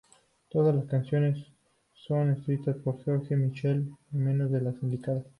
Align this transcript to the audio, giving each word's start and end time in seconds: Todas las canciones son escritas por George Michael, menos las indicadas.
Todas 0.49 0.75
las 0.75 0.85
canciones 0.85 1.45
son 1.93 2.31
escritas 2.31 2.75
por 2.77 3.03
George 3.03 3.35
Michael, 3.35 3.93
menos 4.09 4.49
las 4.49 4.73
indicadas. 4.81 5.27